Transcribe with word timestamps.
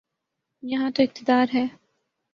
یہاں 0.63 0.89
تو 0.91 1.03
اقتدار 1.03 1.45
ہے۔ 1.53 1.65